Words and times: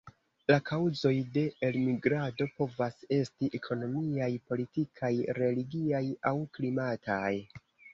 La 0.51 0.55
kaŭzoj 0.69 1.11
de 1.35 1.43
elmigrado 1.69 2.49
povas 2.61 2.99
esti 3.19 3.53
ekonomiaj, 3.61 4.33
politikaj, 4.51 5.15
religiaj 5.43 6.05
aŭ 6.35 6.39
klimataj. 6.59 7.35